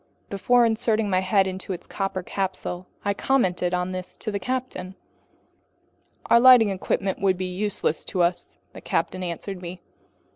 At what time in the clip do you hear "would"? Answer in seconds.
7.21-7.37